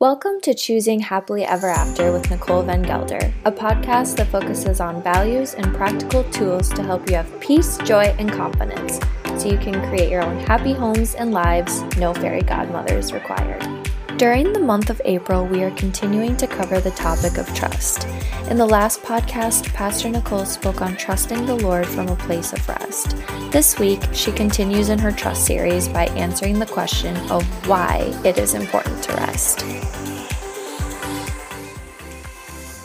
[0.00, 5.02] Welcome to Choosing Happily Ever After with Nicole Van Gelder, a podcast that focuses on
[5.02, 8.98] values and practical tools to help you have peace, joy, and confidence
[9.36, 13.79] so you can create your own happy homes and lives, no fairy godmothers required.
[14.20, 18.06] During the month of April, we are continuing to cover the topic of trust.
[18.50, 22.68] In the last podcast, Pastor Nicole spoke on trusting the Lord from a place of
[22.68, 23.16] rest.
[23.50, 28.36] This week, she continues in her trust series by answering the question of why it
[28.36, 29.60] is important to rest.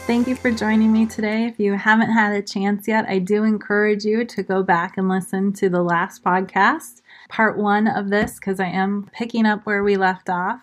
[0.08, 1.48] Thank you for joining me today.
[1.48, 5.10] If you haven't had a chance yet, I do encourage you to go back and
[5.10, 9.84] listen to the last podcast, part one of this, because I am picking up where
[9.84, 10.62] we left off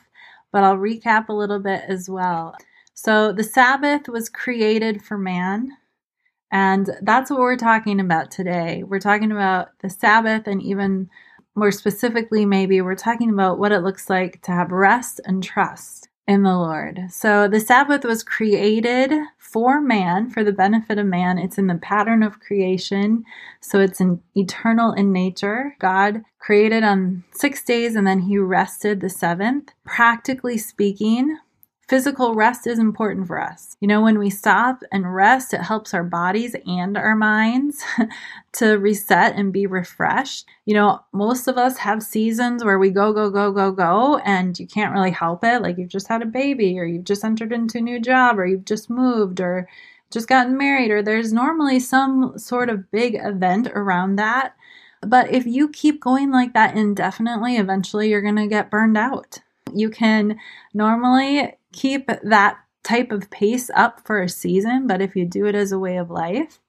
[0.53, 2.55] but I'll recap a little bit as well.
[2.95, 5.71] So, the Sabbath was created for man,
[6.53, 8.83] and that's what we're talking about today.
[8.85, 11.11] We're talking about the Sabbath, and even
[11.55, 16.09] more specifically, maybe we're talking about what it looks like to have rest and trust
[16.27, 17.01] in the Lord.
[17.11, 21.39] So, the Sabbath was created for man, for the benefit of man.
[21.39, 23.25] It's in the pattern of creation,
[23.61, 25.77] so it's an eternal in nature.
[25.79, 29.71] God created on six days and then he rested the seventh.
[29.85, 31.39] Practically speaking,
[31.93, 33.77] Physical rest is important for us.
[33.81, 37.85] You know, when we stop and rest, it helps our bodies and our minds
[38.53, 40.47] to reset and be refreshed.
[40.65, 44.59] You know, most of us have seasons where we go, go, go, go, go, and
[44.59, 45.61] you can't really help it.
[45.61, 48.47] Like you've just had a baby, or you've just entered into a new job, or
[48.47, 49.69] you've just moved, or
[50.11, 54.57] just gotten married, or there's normally some sort of big event around that.
[55.03, 59.41] But if you keep going like that indefinitely, eventually you're going to get burned out.
[59.75, 60.39] You can
[60.73, 65.55] normally keep that type of pace up for a season, but if you do it
[65.55, 66.61] as a way of life,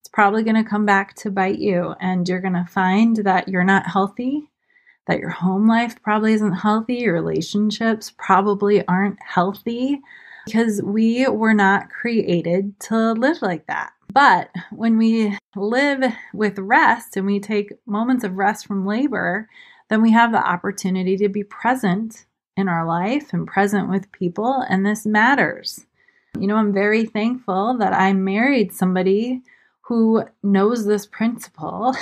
[0.00, 3.48] it's probably going to come back to bite you and you're going to find that
[3.48, 4.50] you're not healthy,
[5.06, 10.00] that your home life probably isn't healthy, your relationships probably aren't healthy
[10.44, 13.92] because we were not created to live like that.
[14.12, 19.48] But when we live with rest and we take moments of rest from labor,
[19.88, 22.26] then we have the opportunity to be present
[22.56, 25.86] in our life and present with people, and this matters.
[26.38, 29.42] You know, I'm very thankful that I married somebody
[29.82, 31.94] who knows this principle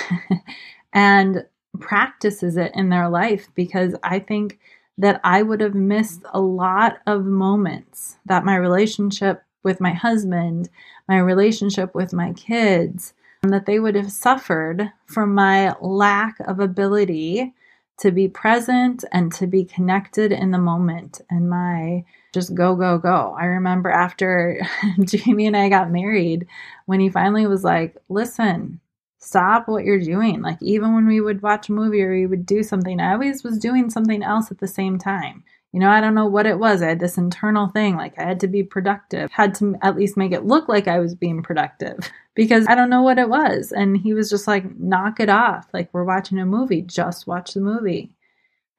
[0.93, 1.45] and
[1.79, 4.59] practices it in their life because I think
[4.97, 10.69] that I would have missed a lot of moments that my relationship with my husband,
[11.07, 17.53] my relationship with my kids, that they would have suffered from my lack of ability
[17.99, 22.97] to be present and to be connected in the moment and my just go go
[22.97, 23.35] go.
[23.39, 24.61] I remember after
[25.03, 26.47] jamie and i got married
[26.85, 28.79] when he finally was like listen
[29.23, 30.41] stop what you're doing.
[30.41, 33.43] Like even when we would watch a movie or we would do something i always
[33.43, 35.43] was doing something else at the same time.
[35.71, 36.83] You know, I don't know what it was.
[36.83, 40.17] I had this internal thing, like I had to be productive, had to at least
[40.17, 43.71] make it look like I was being productive because I don't know what it was.
[43.71, 45.67] And he was just like, knock it off.
[45.73, 48.11] Like we're watching a movie, just watch the movie.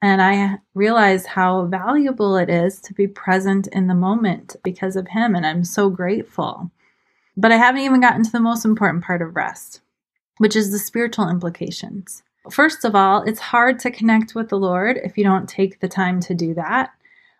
[0.01, 5.07] And I realized how valuable it is to be present in the moment because of
[5.07, 5.35] him.
[5.35, 6.69] And I'm so grateful.
[7.37, 9.81] But I haven't even gotten to the most important part of rest,
[10.37, 12.23] which is the spiritual implications.
[12.51, 15.87] First of all, it's hard to connect with the Lord if you don't take the
[15.87, 16.91] time to do that.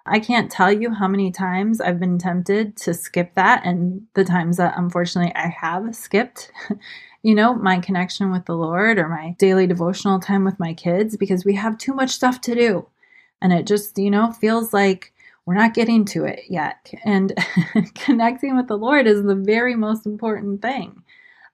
[0.08, 4.24] I can't tell you how many times I've been tempted to skip that, and the
[4.24, 6.52] times that unfortunately I have skipped,
[7.24, 11.18] you know, my connection with the Lord or my daily devotional time with my kids
[11.18, 12.88] because we have too much stuff to do.
[13.42, 15.12] And it just, you know, feels like
[15.46, 16.92] we're not getting to it yet.
[17.04, 17.34] And
[17.96, 21.02] connecting with the Lord is the very most important thing.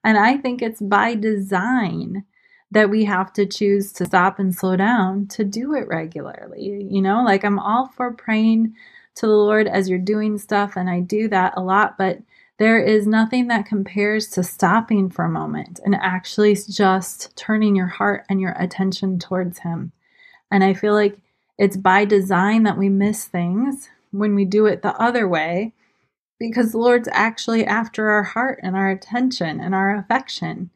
[0.03, 2.25] And I think it's by design
[2.71, 6.87] that we have to choose to stop and slow down to do it regularly.
[6.89, 8.75] You know, like I'm all for praying
[9.15, 12.19] to the Lord as you're doing stuff, and I do that a lot, but
[12.57, 17.87] there is nothing that compares to stopping for a moment and actually just turning your
[17.87, 19.91] heart and your attention towards Him.
[20.51, 21.17] And I feel like
[21.57, 25.73] it's by design that we miss things when we do it the other way
[26.39, 30.69] because the Lord's actually after our heart and our attention and our affection.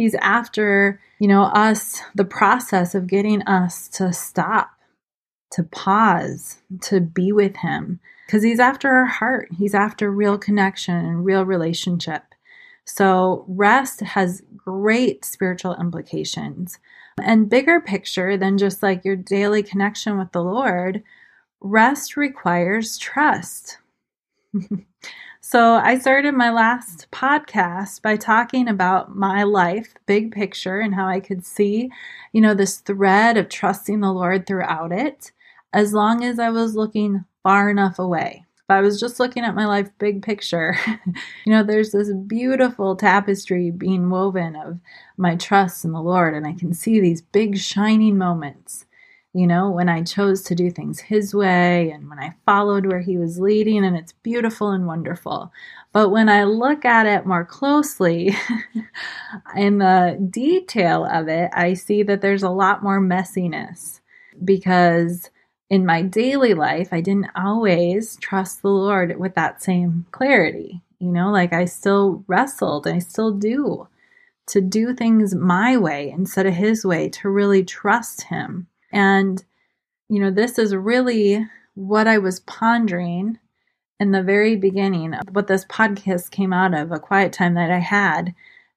[0.00, 4.70] He's after, you know, us, the process of getting us to stop,
[5.50, 8.00] to pause, to be with Him.
[8.24, 9.50] Because He's after our heart.
[9.58, 12.22] He's after real connection and real relationship.
[12.86, 16.78] So, rest has great spiritual implications.
[17.22, 21.02] And bigger picture than just like your daily connection with the Lord,
[21.60, 23.76] rest requires trust.
[25.52, 31.08] So, I started my last podcast by talking about my life, big picture, and how
[31.08, 31.90] I could see,
[32.32, 35.32] you know, this thread of trusting the Lord throughout it,
[35.72, 38.44] as long as I was looking far enough away.
[38.58, 40.76] If I was just looking at my life big picture,
[41.44, 44.78] you know, there's this beautiful tapestry being woven of
[45.16, 48.86] my trust in the Lord, and I can see these big shining moments
[49.32, 53.00] you know, when I chose to do things His way and when I followed where
[53.00, 55.52] He was leading, and it's beautiful and wonderful.
[55.92, 58.34] But when I look at it more closely,
[59.56, 64.00] in the detail of it, I see that there's a lot more messiness
[64.44, 65.30] because
[65.68, 70.82] in my daily life, I didn't always trust the Lord with that same clarity.
[70.98, 73.86] You know, like I still wrestled, and I still do
[74.48, 78.66] to do things my way instead of His way, to really trust Him.
[78.92, 79.42] And,
[80.08, 83.38] you know, this is really what I was pondering
[83.98, 87.78] in the very beginning, what this podcast came out of, a quiet time that I
[87.78, 88.34] had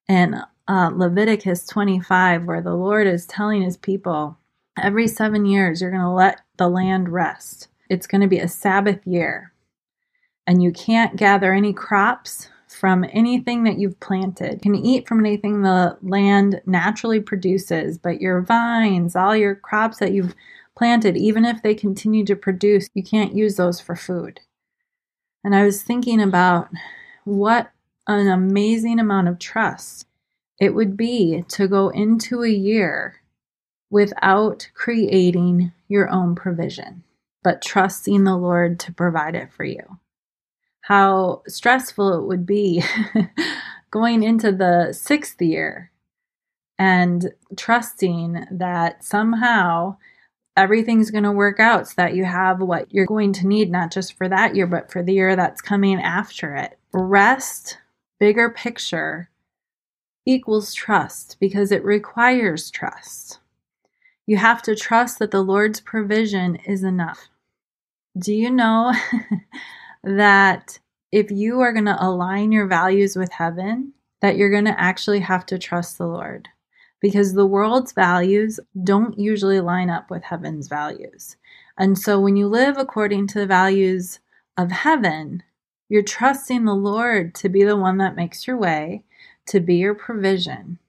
[0.08, 0.36] in
[0.68, 4.38] uh, Leviticus 25, where the Lord is telling his people,
[4.82, 7.68] every seven years, you're going to let the land rest.
[7.90, 9.54] It's going to be a Sabbath year.
[10.46, 12.50] And you can't gather any crops
[12.84, 14.60] from anything that you've planted.
[14.66, 20.00] You can eat from anything the land naturally produces, but your vines, all your crops
[20.00, 20.36] that you've
[20.78, 24.42] planted, even if they continue to produce, you can't use those for food.
[25.46, 26.68] And I was thinking about
[27.24, 27.72] what
[28.06, 30.06] an amazing amount of trust
[30.60, 33.22] it would be to go into a year
[33.92, 37.06] without creating your own provision,
[37.46, 40.00] but trusting the Lord to provide it for you
[40.84, 42.84] how stressful it would be
[43.92, 45.92] going into the sixth year
[46.78, 49.96] and trusting that somehow
[50.58, 53.94] everything's going to work out so that you have what you're going to need, not
[53.94, 56.78] just for that year, but for the year that's coming after it.
[56.92, 57.78] Rest,
[58.20, 59.30] bigger picture,
[60.26, 63.40] equals trust because it requires trust.
[64.28, 67.30] You have to trust that the Lord's provision is enough.
[68.18, 68.94] Do you know
[70.04, 70.80] that
[71.12, 75.20] if you are going to align your values with heaven, that you're going to actually
[75.20, 76.48] have to trust the Lord
[77.02, 81.36] because the world's values don't usually line up with heaven's values.
[81.78, 84.20] And so when you live according to the values
[84.58, 85.44] of heaven,
[85.90, 89.04] you're trusting the Lord to be the one that makes your way,
[89.48, 90.80] to be your provision.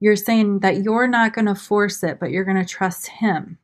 [0.00, 3.58] You're saying that you're not going to force it, but you're going to trust Him.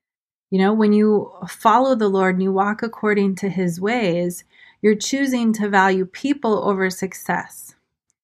[0.50, 4.44] You know, when you follow the Lord and you walk according to His ways,
[4.82, 7.74] you're choosing to value people over success,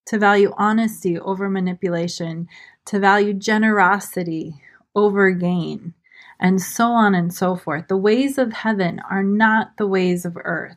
[0.07, 2.49] to value honesty over manipulation,
[2.87, 4.63] to value generosity
[4.95, 5.95] over gain,
[6.41, 7.89] and so on and so forth.
[7.89, 10.77] The ways of heaven are not the ways of earth.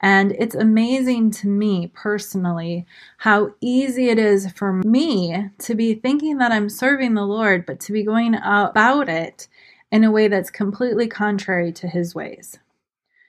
[0.00, 2.86] And it's amazing to me personally
[3.18, 7.80] how easy it is for me to be thinking that I'm serving the Lord, but
[7.80, 9.48] to be going about it
[9.92, 12.58] in a way that's completely contrary to his ways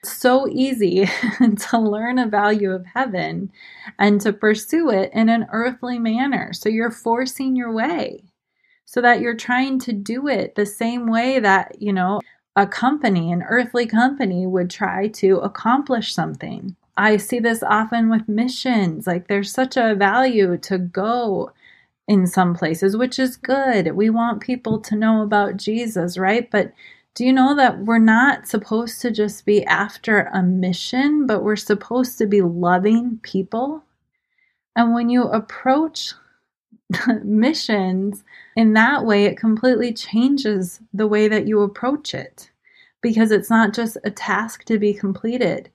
[0.04, 1.08] so easy
[1.70, 3.52] to learn a value of heaven
[3.98, 6.52] and to pursue it in an earthly manner.
[6.52, 8.24] So you're forcing your way
[8.84, 12.20] so that you're trying to do it the same way that, you know,
[12.56, 16.76] a company, an earthly company would try to accomplish something.
[16.96, 19.06] I see this often with missions.
[19.06, 21.52] Like there's such a value to go
[22.06, 23.92] in some places, which is good.
[23.96, 26.50] We want people to know about Jesus, right?
[26.50, 26.72] But
[27.14, 31.56] do you know that we're not supposed to just be after a mission, but we're
[31.56, 33.84] supposed to be loving people?
[34.76, 36.14] And when you approach
[37.22, 38.24] missions
[38.56, 42.50] in that way, it completely changes the way that you approach it
[43.02, 45.68] because it's not just a task to be completed.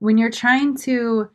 [0.00, 1.30] When you're trying to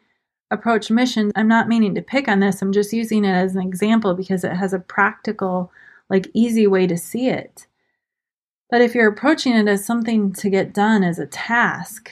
[0.51, 3.62] approach missions, I'm not meaning to pick on this, I'm just using it as an
[3.62, 5.71] example because it has a practical,
[6.10, 7.66] like easy way to see it
[8.69, 12.12] but if you're approaching it as something to get done as a task,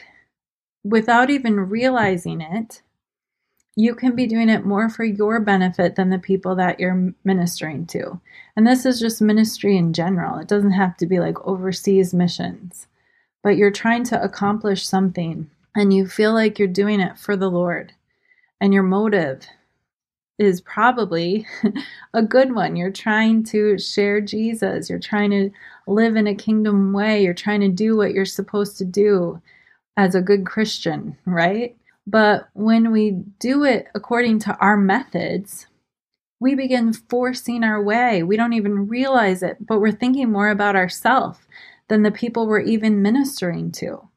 [0.83, 2.81] without even realizing it,
[3.75, 7.85] you can be doing it more for your benefit than the people that you're ministering
[7.88, 8.21] to.
[8.55, 10.39] And this is just ministry in general.
[10.39, 12.88] It doesn't have to be like overseas missions,
[13.43, 17.50] but you're trying to accomplish something and you feel like you're doing it for the
[17.50, 17.91] Lord.
[18.62, 19.45] And your motive
[20.37, 21.45] is probably
[22.13, 22.75] a good one.
[22.75, 25.49] You're trying to share Jesus, you're trying to
[25.87, 29.41] live in a kingdom way, you're trying to do what you're supposed to do
[29.97, 31.75] as a good Christian, right?
[32.07, 35.67] But when we do it according to our methods,
[36.39, 38.21] we begin forcing our way.
[38.21, 41.39] We don't even realize it, but we're thinking more about ourselves
[41.87, 44.07] than the people we're even ministering to.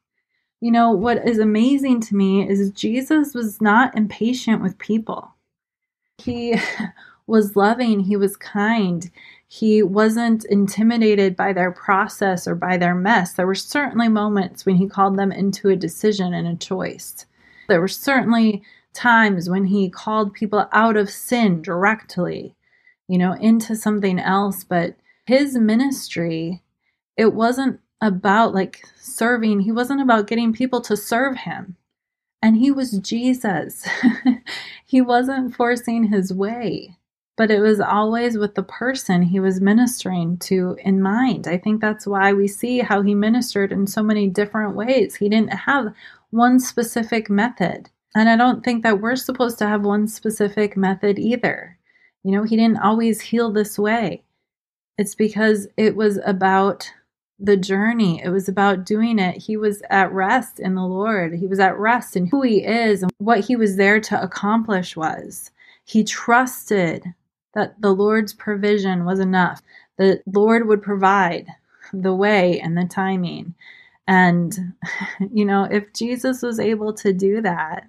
[0.61, 5.33] You know, what is amazing to me is Jesus was not impatient with people.
[6.19, 6.55] He
[7.27, 9.09] was loving, he was kind,
[9.47, 13.33] He wasn't intimidated by their process or by their mess.
[13.33, 17.25] There were certainly moments when he called them into a decision and a choice.
[17.67, 22.55] There were certainly times when he called people out of sin directly,
[23.07, 24.63] you know, into something else.
[24.63, 24.95] But
[25.25, 26.61] his ministry,
[27.15, 31.75] it wasn't about like serving, he wasn't about getting people to serve him.
[32.41, 33.85] And he was Jesus.
[34.85, 36.95] he wasn't forcing his way,
[37.35, 41.47] but it was always with the person he was ministering to in mind.
[41.47, 45.15] I think that's why we see how he ministered in so many different ways.
[45.15, 45.93] He didn't have
[46.29, 47.89] one specific method.
[48.15, 51.77] And I don't think that we're supposed to have one specific method either.
[52.23, 54.23] You know, he didn't always heal this way.
[54.97, 56.91] It's because it was about
[57.39, 58.21] the journey.
[58.23, 59.37] It was about doing it.
[59.37, 61.35] He was at rest in the Lord.
[61.35, 64.95] He was at rest in who he is and what he was there to accomplish
[64.95, 65.51] was.
[65.85, 67.05] He trusted
[67.53, 69.61] that the Lord's provision was enough.
[69.97, 71.47] The Lord would provide
[71.93, 73.55] the way and the timing.
[74.07, 74.73] And,
[75.31, 77.87] you know, if Jesus was able to do that,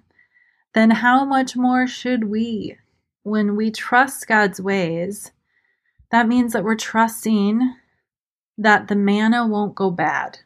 [0.73, 2.77] then how much more should we?
[3.23, 5.31] When we trust God's ways,
[6.11, 7.75] that means that we're trusting
[8.61, 10.39] that the manna won't go bad.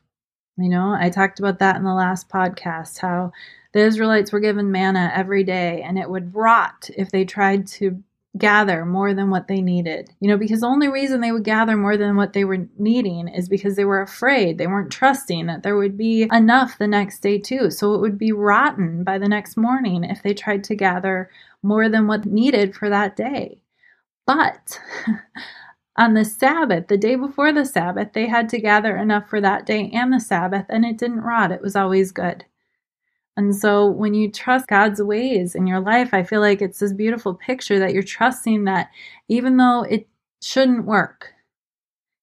[0.57, 3.31] You know, I talked about that in the last podcast how
[3.73, 8.01] the Israelites were given manna every day and it would rot if they tried to
[8.37, 10.09] gather more than what they needed.
[10.19, 13.27] You know, because the only reason they would gather more than what they were needing
[13.27, 14.57] is because they were afraid.
[14.57, 17.71] They weren't trusting that there would be enough the next day, too.
[17.71, 21.29] So it would be rotten by the next morning if they tried to gather
[21.63, 23.61] more than what needed for that day.
[24.25, 24.79] But
[25.97, 29.65] on the Sabbath, the day before the Sabbath, they had to gather enough for that
[29.65, 31.51] day and the Sabbath, and it didn't rot.
[31.51, 32.45] It was always good.
[33.37, 36.93] And so when you trust God's ways in your life, I feel like it's this
[36.93, 38.89] beautiful picture that you're trusting that
[39.27, 40.07] even though it
[40.41, 41.33] shouldn't work,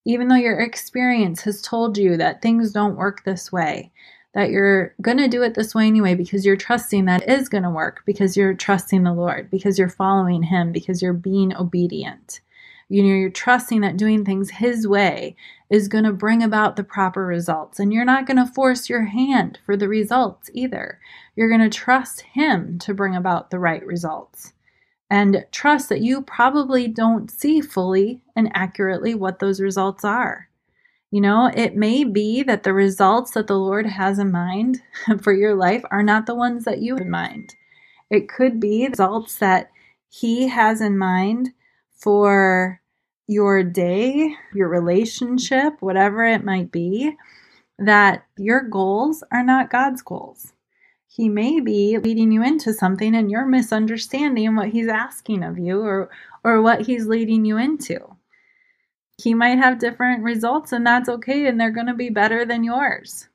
[0.05, 3.93] even though your experience has told you that things don't work this way,
[4.35, 7.63] that you're going to do it this way anyway because you're trusting that is going
[7.63, 12.41] to work because you're trusting the Lord, because you're following Him, because you're being obedient.
[12.89, 15.37] You know, you're trusting that doing things His way
[15.71, 17.79] is going to bring about the proper results.
[17.79, 21.01] And you're not going to force your hand for the results either.
[21.35, 24.53] You're going to trust Him to bring about the right results.
[25.09, 30.49] And trust that you probably don't see fully and accurately what those results are.
[31.11, 34.81] You know, it may be that the results that the Lord has in mind
[35.21, 37.55] for your life are not the ones that you have in mind.
[38.09, 39.71] It could be the results that
[40.09, 41.53] He has in mind
[42.03, 42.81] for
[43.29, 47.17] your day, your relationship, whatever it might be,
[47.79, 50.53] that your goals are not God's goals.
[51.07, 55.81] He may be leading you into something and you're misunderstanding what he's asking of you
[55.81, 56.11] or
[56.43, 58.17] or what he's leading you into.
[59.23, 62.65] He might have different results and that's okay and they're going to be better than
[62.65, 63.29] yours.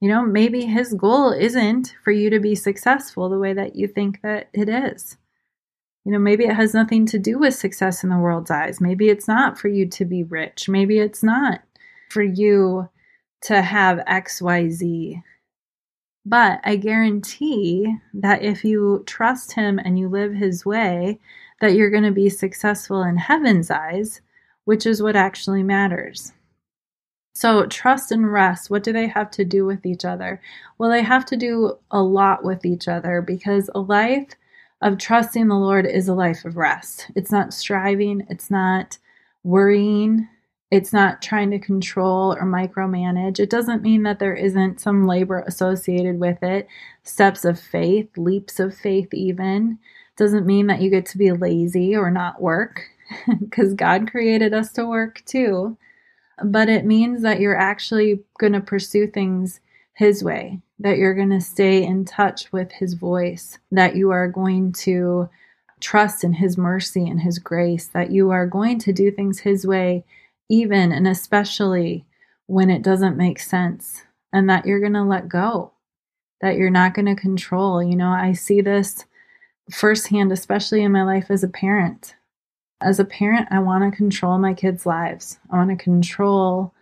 [0.00, 3.88] You know, maybe his goal isn't for you to be successful the way that you
[3.88, 5.16] think that it is.
[6.06, 8.80] You know, maybe it has nothing to do with success in the world's eyes.
[8.80, 10.68] Maybe it's not for you to be rich.
[10.68, 11.62] Maybe it's not
[12.10, 12.88] for you
[13.42, 15.20] to have XYZ.
[16.24, 21.18] But I guarantee that if you trust him and you live his way,
[21.60, 24.20] that you're going to be successful in heaven's eyes,
[24.64, 26.32] which is what actually matters.
[27.34, 30.40] So, trust and rest, what do they have to do with each other?
[30.78, 34.28] Well, they have to do a lot with each other because a life
[34.82, 37.10] of trusting the Lord is a life of rest.
[37.14, 38.98] It's not striving, it's not
[39.42, 40.28] worrying,
[40.70, 43.38] it's not trying to control or micromanage.
[43.38, 46.66] It doesn't mean that there isn't some labor associated with it,
[47.04, 49.78] steps of faith, leaps of faith, even.
[50.16, 52.82] Doesn't mean that you get to be lazy or not work,
[53.40, 55.76] because God created us to work too.
[56.44, 59.60] But it means that you're actually going to pursue things
[59.94, 64.28] His way, that you're going to stay in touch with His voice, that you are
[64.28, 65.28] going to
[65.80, 69.66] trust in His mercy and His grace, that you are going to do things His
[69.66, 70.04] way,
[70.48, 72.04] even and especially
[72.46, 74.02] when it doesn't make sense,
[74.32, 75.72] and that you're going to let go,
[76.40, 77.82] that you're not going to control.
[77.82, 79.04] You know, I see this
[79.72, 82.14] firsthand, especially in my life as a parent.
[82.80, 85.38] As a parent, I want to control my kids' lives.
[85.50, 86.74] I want to control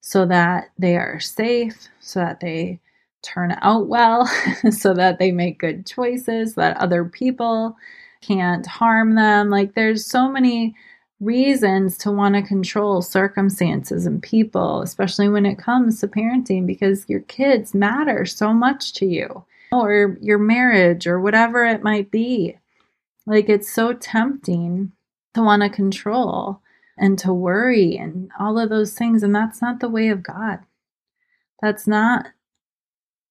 [0.00, 2.80] so that they are safe, so that they
[3.22, 4.26] turn out well,
[4.70, 7.76] so that they make good choices, that other people
[8.20, 9.50] can't harm them.
[9.50, 10.74] Like there's so many
[11.20, 17.08] reasons to want to control circumstances and people, especially when it comes to parenting, because
[17.08, 22.56] your kids matter so much to you, or your marriage, or whatever it might be.
[23.26, 24.92] Like it's so tempting
[25.34, 26.60] to want to control
[26.98, 29.22] and to worry and all of those things.
[29.22, 30.60] And that's not the way of God.
[31.60, 32.26] That's not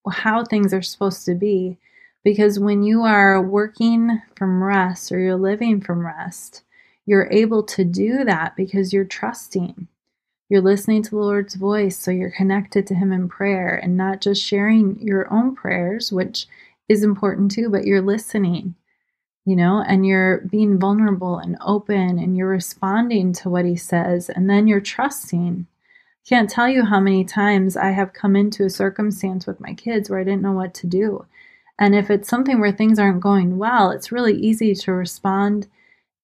[0.09, 1.77] how things are supposed to be.
[2.23, 6.63] Because when you are working from rest or you're living from rest,
[7.05, 9.87] you're able to do that because you're trusting.
[10.49, 14.21] You're listening to the Lord's voice, so you're connected to Him in prayer and not
[14.21, 16.45] just sharing your own prayers, which
[16.89, 18.75] is important too, but you're listening,
[19.45, 24.29] you know, and you're being vulnerable and open and you're responding to what He says,
[24.29, 25.67] and then you're trusting.
[26.27, 30.09] Can't tell you how many times I have come into a circumstance with my kids
[30.09, 31.25] where I didn't know what to do.
[31.79, 35.67] And if it's something where things aren't going well, it's really easy to respond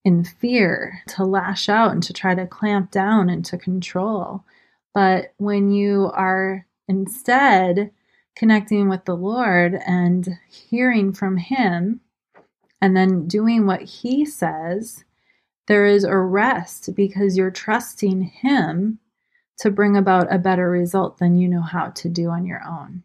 [0.05, 4.43] in fear, to lash out and to try to clamp down and to control.
[4.93, 7.91] But when you are instead
[8.35, 12.01] connecting with the Lord and hearing from Him,
[12.79, 15.03] and then doing what He says,
[15.65, 18.99] there is a rest because you're trusting Him
[19.59, 23.03] to bring about a better result than you know how to do on your own.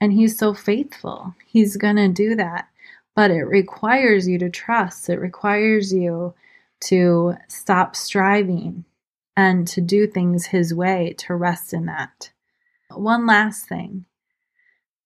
[0.00, 1.34] And He's so faithful.
[1.46, 2.68] He's going to do that.
[3.14, 6.34] But it requires you to trust, it requires you
[6.84, 8.84] to stop striving
[9.36, 12.30] and to do things His way, to rest in that.
[12.90, 14.06] One last thing.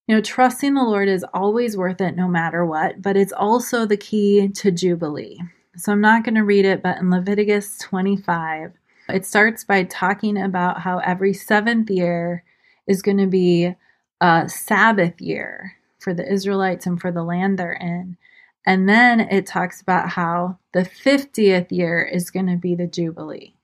[0.07, 3.87] You know, trusting the Lord is always worth it no matter what, but it's also
[3.87, 5.41] the key to Jubilee.
[5.77, 8.73] So I'm not going to read it, but in Leviticus 25,
[9.09, 12.45] it starts by talking about how every seventh year
[12.87, 13.75] is going to be
[14.21, 18.17] a Sabbath year for the Israelites and for the land they're in.
[18.65, 23.55] And then it talks about how the 50th year is going to be the Jubilee.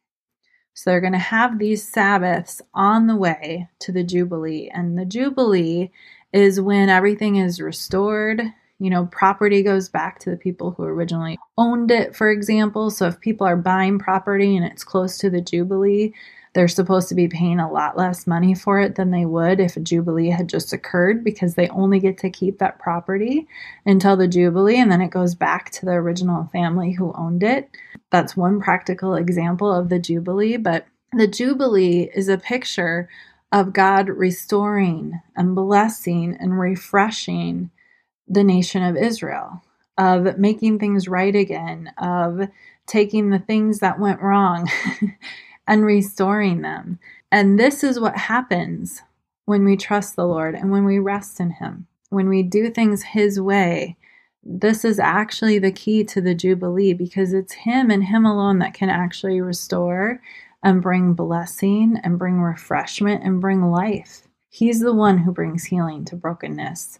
[0.75, 4.71] So they're going to have these Sabbaths on the way to the Jubilee.
[4.73, 5.91] And the Jubilee
[6.33, 8.43] is when everything is restored.
[8.79, 12.91] You know, property goes back to the people who originally owned it, for example.
[12.91, 16.13] So if people are buying property and it's close to the Jubilee,
[16.55, 19.77] they're supposed to be paying a lot less money for it than they would if
[19.77, 23.47] a Jubilee had just occurred because they only get to keep that property
[23.87, 27.71] until the Jubilee and then it goes back to the original family who owned it.
[28.11, 33.09] That's one practical example of the Jubilee, but the Jubilee is a picture
[33.51, 37.71] of God restoring and blessing and refreshing
[38.33, 39.63] the nation of Israel,
[39.99, 42.49] of making things right again, of
[42.87, 44.71] taking the things that went wrong
[45.69, 46.99] and restoring them.
[47.31, 49.03] And this is what happens
[49.45, 51.87] when we trust the Lord and when we rest in Him.
[52.09, 53.97] When we do things His way,
[54.43, 58.75] this is actually the key to the Jubilee because it's Him and Him alone that
[58.75, 60.21] can actually restore
[60.63, 64.23] and bring blessing and bring refreshment and bring life.
[64.49, 66.99] He's the one who brings healing to brokenness.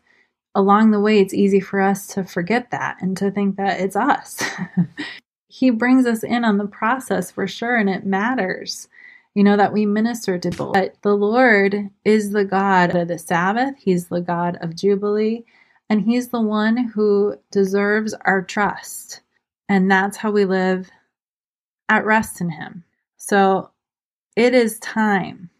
[0.55, 3.97] Along the way, it's easy for us to forget that and to think that it's
[3.97, 4.43] us.
[5.49, 8.89] he brings us in on the process for sure, and it matters,
[9.35, 10.75] you know, that we minister to both.
[10.75, 15.45] But the Lord is the God of the Sabbath, He's the God of Jubilee,
[15.89, 19.21] and He's the one who deserves our trust.
[19.69, 20.91] And that's how we live
[21.89, 22.85] at rest in Him.
[23.17, 23.71] So
[24.37, 25.51] it is time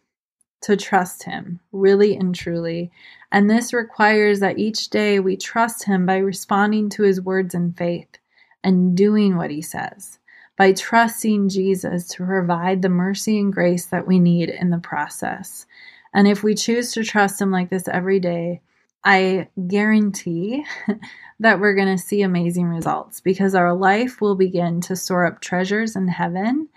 [0.63, 2.91] to trust Him, really and truly.
[3.31, 7.73] And this requires that each day we trust Him by responding to His words in
[7.73, 8.17] faith
[8.63, 10.19] and doing what he says,
[10.57, 15.65] by trusting Jesus to provide the mercy and grace that we need in the process.
[16.13, 18.61] And if we choose to trust him like this every day,
[19.03, 20.63] I guarantee
[21.39, 25.41] that we're going to see amazing results because our life will begin to store up
[25.41, 26.69] treasures in heaven.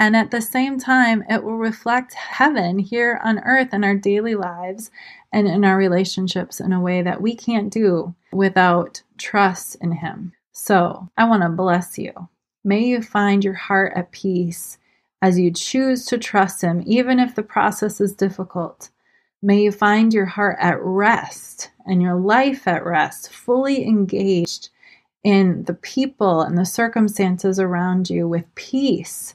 [0.00, 4.34] And at the same time, it will reflect heaven here on earth in our daily
[4.34, 4.90] lives
[5.30, 10.32] and in our relationships in a way that we can't do without trust in Him.
[10.52, 12.12] So I want to bless you.
[12.64, 14.78] May you find your heart at peace
[15.20, 18.88] as you choose to trust Him, even if the process is difficult.
[19.42, 24.70] May you find your heart at rest and your life at rest, fully engaged
[25.24, 29.34] in the people and the circumstances around you with peace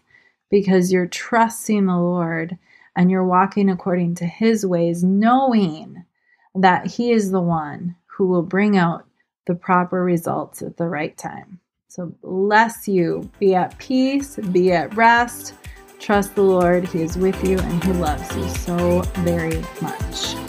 [0.50, 2.58] because you're trusting the Lord
[2.96, 6.04] and you're walking according to His ways, knowing
[6.54, 9.06] that He is the one who will bring out
[9.48, 11.60] the proper results at the right time.
[11.88, 13.30] So bless you.
[13.40, 15.54] Be at peace, be at rest.
[16.00, 16.88] Trust the Lord.
[16.88, 20.45] He is with you and He loves you so very much.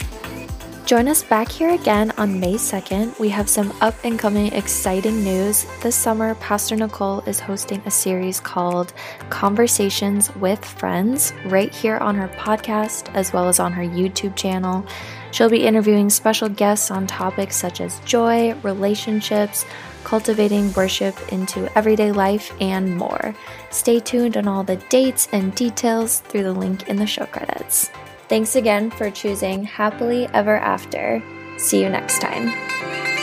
[0.87, 3.19] Join us back here again on May 2nd.
[3.19, 5.65] We have some up and coming exciting news.
[5.81, 8.93] This summer, Pastor Nicole is hosting a series called
[9.29, 14.85] Conversations with Friends right here on her podcast as well as on her YouTube channel.
[15.31, 19.65] She'll be interviewing special guests on topics such as joy, relationships,
[20.05, 23.35] cultivating worship into everyday life, and more.
[23.71, 27.89] Stay tuned on all the dates and details through the link in the show credits.
[28.29, 31.23] Thanks again for choosing Happily Ever After.
[31.57, 33.16] See you next time.